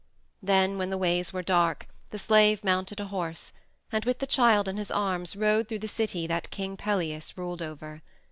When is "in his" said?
4.67-4.89